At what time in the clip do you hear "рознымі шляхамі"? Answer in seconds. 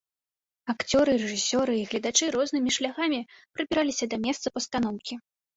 2.37-3.19